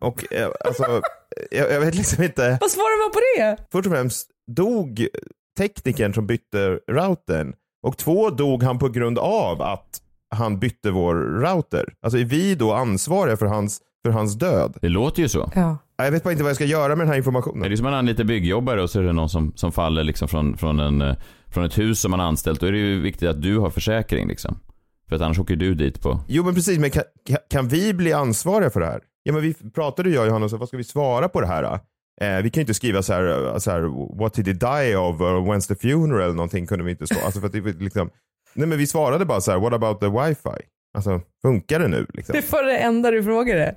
[0.00, 1.02] Och eh, alltså,
[1.50, 2.58] jag, jag vet liksom inte.
[2.60, 3.68] Vad svarar man på det?
[3.72, 5.06] Först och främst dog
[5.58, 7.54] teknikern som bytte routern.
[7.86, 10.00] Och två dog han på grund av att
[10.34, 11.94] han bytte vår router.
[12.02, 14.78] Alltså är vi då ansvariga för hans för hans död.
[14.82, 15.50] Det låter ju så.
[15.54, 15.78] Ja.
[15.96, 17.60] Jag vet bara inte vad jag ska göra med den här informationen.
[17.68, 20.28] Det är som man anlitar byggjobbare och så är det någon som, som faller liksom
[20.28, 21.16] från, från, en, eh,
[21.48, 22.60] från ett hus som man har anställt.
[22.60, 24.58] Då är det ju viktigt att du har försäkring liksom.
[25.08, 26.20] För att annars åker du dit på...
[26.28, 27.02] Jo men precis, men kan,
[27.50, 29.00] kan- vi bli ansvariga för det här?
[29.22, 31.46] Ja men vi pratade ju jag och Johanna, så vad ska vi svara på det
[31.46, 31.62] här?
[31.62, 31.78] då?
[32.26, 34.96] Eh, vi kan ju inte skriva så här, eh, så här what did he die
[34.96, 37.16] of or when's the funeral eller någonting kunde vi inte stå.
[37.24, 38.10] Alltså för att det liksom,
[38.54, 40.64] nej men vi svarade bara så här, what about the wifi?
[40.94, 42.32] Alltså funkar det nu liksom?
[42.32, 43.74] Det var det enda du frågade.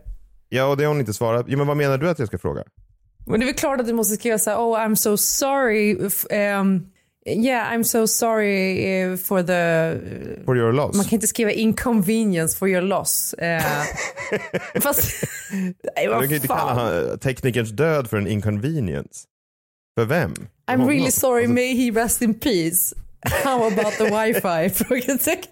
[0.53, 1.45] Ja och det har hon inte svarat.
[1.49, 2.63] Ja men vad menar du att jag ska fråga?
[3.25, 6.05] Men det är väl klart att du måste skriva så här, oh I'm so sorry.
[6.05, 6.87] If, um,
[7.25, 10.43] yeah I'm so sorry eh, for the...
[10.45, 10.95] For your loss?
[10.95, 13.33] Man kan inte skriva inconvenience for your loss.
[13.33, 13.63] Eh,
[14.81, 15.23] fast...
[15.51, 19.27] Nej Du vad kan ju inte kalla han, teknikerns död för en inconvenience.
[19.97, 20.33] För vem?
[20.33, 20.89] I'm honom?
[20.89, 22.95] really sorry, Alltså, may he rest in peace.
[23.43, 24.69] How about the wifi?
[24.83, 25.51] Frågetecken.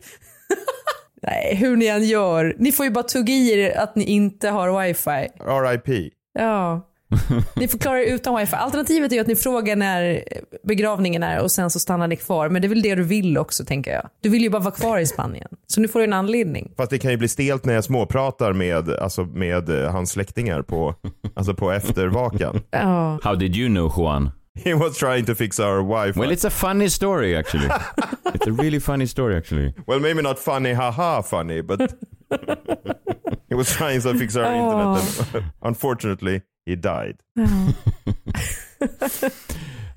[1.28, 2.56] Nej, hur ni än gör.
[2.58, 5.28] Ni får ju bara tugga i er att ni inte har wifi.
[5.40, 6.14] RIP.
[6.40, 6.88] Ja.
[7.56, 8.56] Ni får klara er utan wifi.
[8.56, 10.24] Alternativet är ju att ni frågar när
[10.64, 12.50] begravningen är och sen så stannar ni kvar.
[12.50, 14.10] Men det är väl det du vill också tänker jag.
[14.22, 15.48] Du vill ju bara vara kvar i Spanien.
[15.68, 16.72] Så nu får du en anledning.
[16.78, 20.62] Fast det kan ju bli stelt när jag småpratar med, alltså med eh, hans släktingar
[20.62, 20.96] på,
[21.34, 22.62] alltså på eftervakan.
[22.72, 23.20] Ja.
[23.24, 24.30] How did you know Juan?
[24.64, 26.16] He was trying to fix our wifi.
[26.18, 27.70] Well it's a funny story actually.
[28.34, 29.74] it's a really funny story actually.
[29.88, 31.80] Well, maybe not funny, haha funny, but
[33.50, 34.98] he was trying to fix our Oh.
[34.98, 35.36] internet.
[35.36, 37.16] And unfortunately, he died.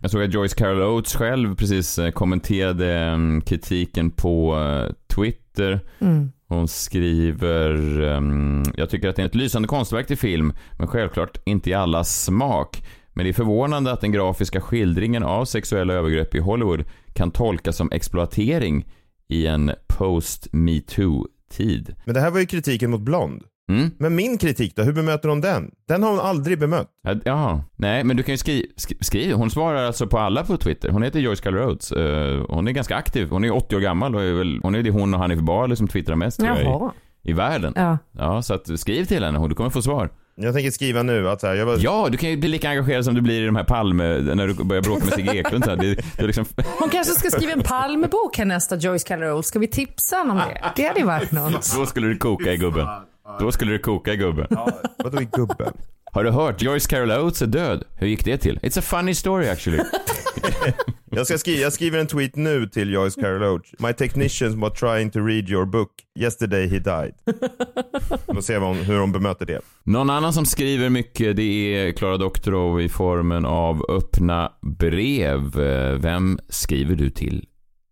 [0.01, 5.81] Jag såg att Joyce Carol Oates själv precis eh, kommenterade mm, kritiken på eh, Twitter.
[6.01, 6.33] Mm.
[6.49, 11.39] Hon skriver, ehm, jag tycker att det är ett lysande konstverk till film, men självklart
[11.45, 12.83] inte i allas smak.
[13.15, 17.77] Men det är förvånande att den grafiska skildringen av sexuella övergrepp i Hollywood kan tolkas
[17.77, 18.87] som exploatering
[19.29, 21.95] i en post-metoo-tid.
[22.05, 23.43] Men det här var ju kritiken mot Blond.
[23.69, 23.91] Mm?
[23.99, 25.71] Men min kritik då, hur bemöter hon den?
[25.89, 26.89] Den har hon aldrig bemött.
[27.03, 27.65] Ja, Jaha.
[27.77, 28.67] Nej, men du kan ju skriva,
[29.01, 29.33] skriv.
[29.33, 30.89] Hon svarar alltså på alla på Twitter.
[30.89, 31.93] Hon heter Joyce Carol Oates.
[31.93, 33.31] Eh, hon är ganska aktiv.
[33.31, 35.77] Hon är 80 år gammal och är väl, hon är det hon och Hanif Bali
[35.77, 36.93] som twittrar mest tror jag, Jaha.
[37.23, 37.73] i, i världen.
[37.77, 37.99] Ja.
[38.13, 40.11] Ja, så att skriv till henne du kommer få svar.
[40.37, 41.77] Jag tänker skriva nu att här, jag var...
[41.81, 44.47] Ja, du kan ju bli lika engagerad som du blir i de här Palme, när
[44.47, 45.65] du börjar bråka med Sigge Eklund.
[45.65, 45.77] Så här.
[45.77, 46.45] Det, det är liksom,
[46.79, 49.45] Hon kanske ska skriva en Palmebok här nästa Joyce Carol.
[49.45, 50.73] Ska vi tipsa honom om det?
[50.77, 51.75] Det hade ju varit något.
[51.77, 52.87] då skulle det koka i gubben.
[53.41, 54.47] Då skulle det koka i gubben.
[54.99, 55.73] Vadå i gubben?
[56.13, 56.63] Har du hört?
[56.63, 57.85] Joyce Carol Oates är död.
[57.97, 58.59] Hur gick det till?
[58.59, 59.79] It's a funny story actually.
[61.11, 63.73] Jag, ska skriva, jag skriver en tweet nu till Joyce Carol Oates.
[63.79, 65.91] My technicians were trying to read your book.
[66.19, 67.15] Yesterday he died.
[68.27, 69.61] Då ser vi om- hur de bemöter det.
[69.85, 71.43] Någon annan som skriver mycket det
[71.77, 75.41] är Klara Doktorov i formen av öppna brev.
[76.01, 77.47] Vem skriver du till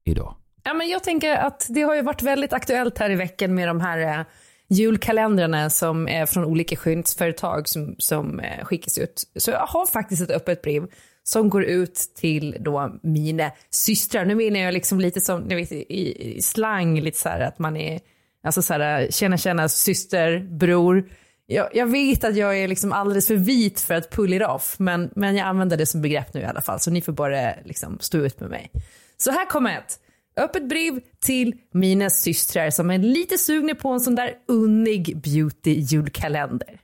[0.04, 0.36] idag?
[0.64, 3.68] Ja, men jag tänker att det har ju varit väldigt aktuellt här i veckan med
[3.68, 4.26] de här eh,
[4.68, 9.22] julkalendrarna som är från olika skönhetsföretag som, som eh, skickas ut.
[9.36, 10.86] Så jag har faktiskt ett öppet brev
[11.24, 14.24] som går ut till då mina systrar.
[14.24, 17.58] Nu menar jag liksom lite som, ni vet i, i slang, lite så här att
[17.58, 18.00] man är,
[18.42, 21.10] alltså så här tjena tjena syster, bror.
[21.46, 24.76] Jag, jag vet att jag är liksom alldeles för vit för att pull it off,
[24.78, 27.54] men, men jag använder det som begrepp nu i alla fall, så ni får bara
[27.64, 28.70] liksom stå ut med mig.
[29.16, 29.98] Så här kommer ett.
[30.36, 35.70] Öppet brev till mina systrar som är lite sugna på en sån där unnig beauty
[35.70, 36.80] julkalender.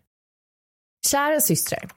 [1.06, 1.88] Kära systrar.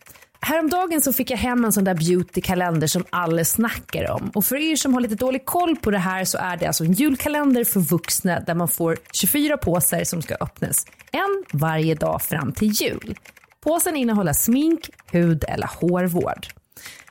[0.45, 4.31] Häromdagen så fick jag hem en sån där beautykalender som alla snackar om.
[4.35, 6.83] Och för er som har lite dålig koll på det här så är det alltså
[6.83, 10.85] en julkalender för vuxna där man får 24 påsar som ska öppnas.
[11.11, 13.15] En varje dag fram till jul.
[13.63, 16.60] Påsen innehåller smink, hud eller hårvård.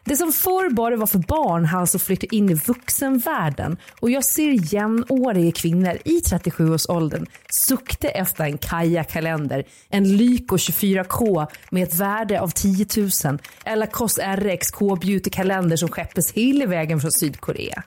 [0.05, 4.25] Det som förr bara var för barn har alltså flyttat in i vuxenvärlden och jag
[4.25, 12.41] ser jämnåriga kvinnor i 37-årsåldern sukta efter en Kaja-kalender, en Lyko 24K med ett värde
[12.41, 12.87] av 10
[13.25, 17.83] 000 eller Kos RX K-beauty-kalender som skeppas hela vägen från Sydkorea.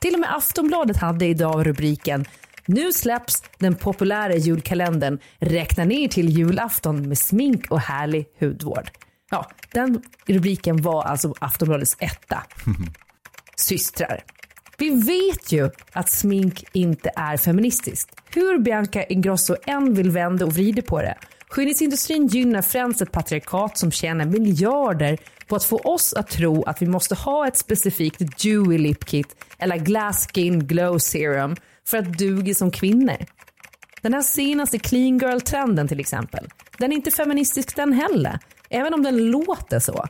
[0.00, 2.24] Till och med Aftonbladet hade idag rubriken
[2.66, 8.90] nu släpps den populära julkalendern Räkna ner till julafton med smink och härlig hudvård.
[9.32, 12.42] Ja, den rubriken var alltså Aftonbladets etta.
[13.56, 14.24] Systrar.
[14.78, 18.10] Vi vet ju att smink inte är feministiskt.
[18.34, 21.18] Hur Bianca Ingrosso än vill vända och vrida på det.
[21.48, 26.82] Skönhetsindustrin gynnar främst ett patriarkat som tjänar miljarder på att få oss att tro att
[26.82, 32.18] vi måste ha ett specifikt dewy lip kit eller glass skin glow serum för att
[32.18, 33.16] duga som kvinnor.
[34.02, 38.38] Den här senaste clean girl-trenden till exempel, den är inte feministisk den heller,
[38.72, 40.06] även om den låter så.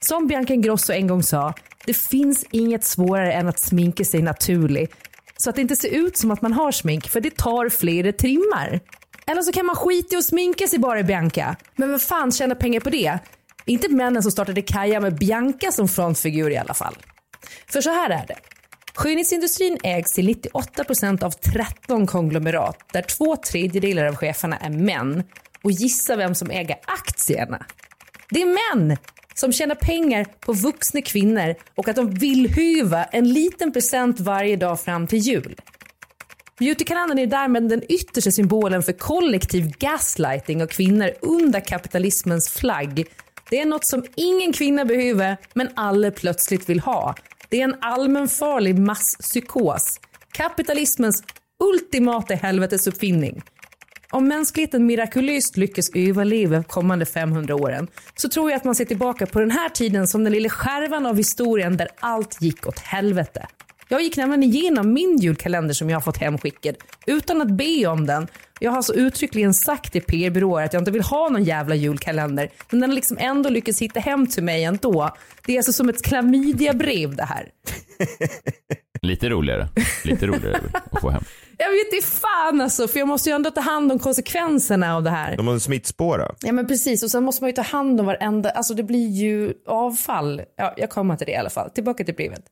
[0.00, 1.54] Som Bianca Ingrosso en gång sa,
[1.86, 4.94] det finns inget svårare än att sminka sig naturligt
[5.36, 8.12] så att det inte ser ut som att man har smink för det tar flera
[8.12, 8.80] timmar.
[9.26, 11.56] Eller så kan man skita i att sminka sig bara Bianca.
[11.76, 13.18] Men vem fan tjänar pengar på det?
[13.64, 16.96] Inte männen som startade Kaja med Bianca som frontfigur i alla fall.
[17.66, 18.36] För så här är det.
[18.94, 25.22] Skönhetsindustrin ägs till 98% av 13 konglomerat där två tredjedelar av cheferna är män.
[25.66, 27.66] Och gissa vem som äger aktierna?
[28.30, 28.96] Det är män
[29.34, 34.56] som tjänar pengar på vuxna kvinnor och att de vill hyva en liten present varje
[34.56, 35.60] dag fram till jul.
[36.58, 43.06] Beautykalendern är därmed den yttersta symbolen för kollektiv gaslighting av kvinnor under kapitalismens flagg.
[43.50, 47.14] Det är något som ingen kvinna behöver men alla plötsligt vill ha.
[47.48, 50.00] Det är en allmänfarlig masspsykos.
[50.32, 51.22] Kapitalismens
[51.64, 53.42] ultimata helvetesuppfinning.
[54.10, 59.26] Om mänskligheten mirakulöst lyckas överleva kommande 500 åren så tror jag att man ser tillbaka
[59.26, 63.46] på den här tiden som den lilla skärvan av historien där allt gick åt helvete.
[63.88, 68.06] Jag gick nämligen igenom min julkalender som jag har fått hemskickad utan att be om
[68.06, 68.26] den.
[68.60, 72.50] Jag har så uttryckligen sagt till PR-byråer att jag inte vill ha någon jävla julkalender.
[72.70, 75.16] Men den har liksom ändå lyckats hitta hem till mig ändå.
[75.46, 77.48] Det är alltså som ett klamydiabrev det här.
[79.02, 79.68] Lite roligare.
[80.04, 81.22] Lite roligare att få hem.
[81.58, 85.02] Jag vet inte fan alltså, för jag måste ju ändå ta hand om konsekvenserna av
[85.02, 85.36] det här.
[85.36, 86.34] De måste smittspåra.
[86.40, 89.08] Ja men precis och sen måste man ju ta hand om varenda, alltså det blir
[89.08, 90.42] ju avfall.
[90.56, 91.70] Ja, jag kommer till det i alla fall.
[91.70, 92.42] Tillbaka till brevet.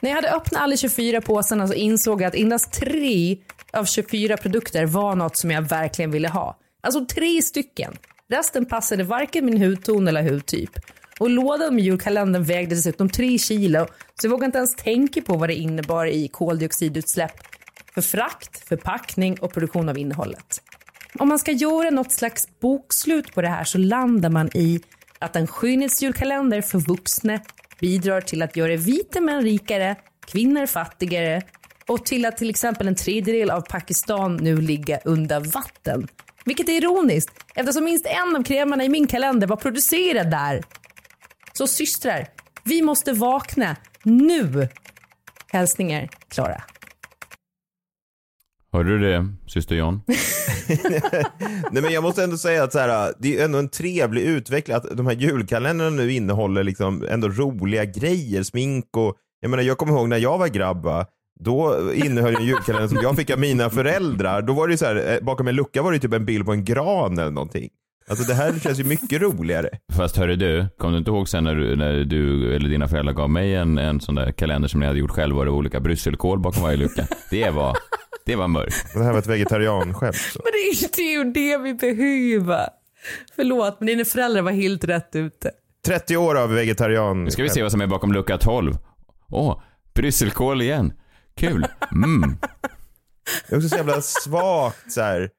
[0.00, 3.38] När jag hade öppnat alla 24 påsarna så insåg jag att endast tre
[3.72, 6.58] av 24 produkter var något som jag verkligen ville ha.
[6.82, 7.96] Alltså tre stycken.
[8.30, 10.70] Resten passade varken min hudton eller hudtyp.
[11.20, 13.86] Och lådan med julkalendern vägde dessutom 3 kilo
[14.20, 17.32] så jag vågade inte ens tänka på vad det innebar i koldioxidutsläpp
[17.94, 20.62] för frakt, förpackning och produktion av innehållet.
[21.18, 24.80] Om man ska göra något slags bokslut på det här så landar man i
[25.18, 27.40] att en skönhetsjulkalender för vuxna
[27.80, 29.96] bidrar till att göra vita män rikare,
[30.26, 31.42] kvinnor fattigare
[31.86, 36.08] och till att till exempel en tredjedel av Pakistan nu ligger under vatten.
[36.44, 40.62] Vilket är ironiskt eftersom minst en av kremerna i min kalender var producerad där.
[41.52, 42.28] Så systrar,
[42.64, 44.68] vi måste vakna nu.
[45.50, 46.62] Hälsningar Klara.
[48.72, 50.00] Hörde du det, syster John?
[51.70, 54.76] Nej men jag måste ändå säga att så här, det är ändå en trevlig utveckling
[54.76, 59.78] att de här julkalendrarna nu innehåller liksom ändå roliga grejer, smink och jag menar jag
[59.78, 61.06] kommer ihåg när jag var grabb va,
[61.40, 65.12] då innehöll en julkalender som jag fick av mina föräldrar, då var det så här,
[65.14, 67.68] eh, bakom en lucka var det typ en bild på en gran eller någonting.
[68.10, 69.68] Alltså det här känns ju mycket roligare.
[69.92, 73.12] Fast hörru du, kom du inte ihåg sen när du, när du eller dina föräldrar
[73.12, 75.58] gav mig en, en sån där kalender som ni hade gjort själva och det var
[75.58, 77.06] olika brysselkål bakom varje lucka?
[77.30, 77.76] Det var,
[78.28, 78.92] det var mörkt.
[78.94, 80.16] Det här var ett vegetarianskämt.
[80.34, 82.68] Men det är ju- det är ju det vi behöver.
[83.36, 85.50] Förlåt men dina föräldrar var helt rätt ute.
[85.86, 87.24] 30 år av vegetarian.
[87.24, 88.74] Nu ska vi se vad som är bakom lucka 12.
[89.30, 89.62] Åh,
[89.94, 90.92] brysselkål igen.
[91.36, 91.66] Kul.
[91.92, 92.38] Mm.
[93.48, 95.30] Det är också så jävla svagt så här.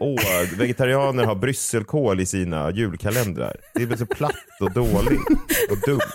[0.00, 0.20] Åh,
[0.58, 3.56] vegetarianer har brysselkål i sina julkalendrar.
[3.74, 5.28] Det är så platt och dåligt
[5.70, 6.00] och dumt.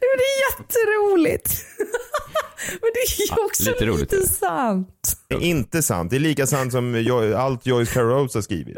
[0.00, 1.64] Det är jätteroligt.
[2.70, 4.26] Men det är ju Ja, också lite roligt det.
[4.28, 5.16] sant.
[5.28, 6.10] Det är inte sant.
[6.10, 8.76] Det är lika sant som jo- allt Joyce Carol har skrivit.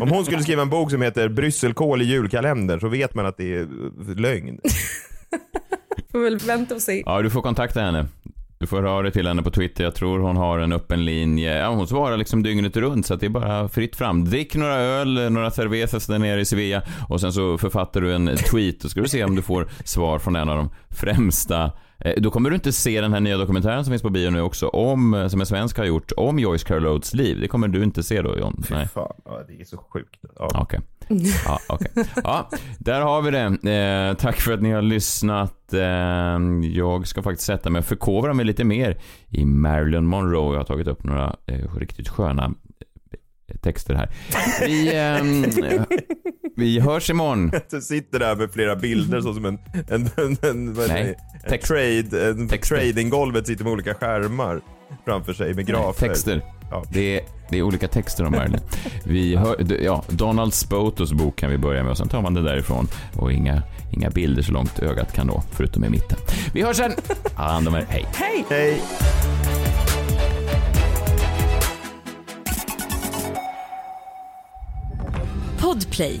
[0.00, 3.36] Om hon skulle skriva en bok som heter Brysselkål i julkalendern så vet man att
[3.36, 3.66] det är
[4.14, 4.58] lögn.
[6.12, 7.02] Får väl vänta och se.
[7.06, 8.06] Ja, du får kontakta henne.
[8.58, 9.84] Du får höra det till henne på Twitter.
[9.84, 11.56] Jag tror hon har en öppen linje.
[11.58, 14.24] Ja, hon svarar liksom dygnet runt så att det är bara fritt fram.
[14.24, 18.36] Drick några öl, några cervezas där nere i Sevilla och sen så författar du en
[18.36, 21.70] tweet och ska du se om du får svar från en av de främsta Eh,
[22.16, 24.68] Då kommer du inte se den här nya dokumentären som finns på bio nu också,
[24.68, 27.40] om, eh, som en svensk har gjort, om Joyce Carol Oates liv.
[27.40, 28.64] Det kommer du inte se då John?
[28.70, 28.88] Nej.
[28.88, 30.20] Fan, ja, det är så sjukt.
[30.38, 30.50] Ja.
[30.54, 30.80] Okej.
[31.44, 32.04] Ja, okej.
[32.24, 33.70] Ja, där har vi det.
[33.72, 35.72] Eh, tack för att ni har lyssnat.
[35.72, 35.80] Eh,
[36.72, 40.52] jag ska faktiskt sätta mig och förkovra mig lite mer i Marilyn Monroe.
[40.52, 42.54] Jag har tagit upp några eh, riktigt sköna
[43.48, 44.10] eh, texter här.
[44.66, 45.44] Vi, ehm,
[46.58, 47.50] vi hörs imorgon.
[47.70, 51.68] Du sitter där med flera bilder så som en, en, en, en, Nej, en text.
[51.68, 54.60] trade, en tradinggolvet sitter med olika skärmar
[55.04, 56.08] framför sig med grafer.
[56.08, 56.42] Texter.
[56.70, 56.84] Ja.
[56.92, 58.60] Det är, det är olika texter om Marilyn.
[59.04, 62.42] Vi hör, ja, Donald Spotos bok kan vi börja med och sen tar man det
[62.42, 62.88] därifrån.
[63.16, 66.18] Och inga, inga bilder så långt ögat kan nå, förutom i mitten.
[66.54, 66.92] Vi hörs sen!
[67.36, 68.06] Ha hand om er, hej!
[68.14, 68.44] Hej!
[68.50, 68.80] Hej!
[75.60, 76.20] Podplay,